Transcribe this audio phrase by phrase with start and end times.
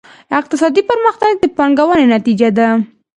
[0.39, 2.67] اقتصادي پرمختګ د پانګونې نتیجه ده.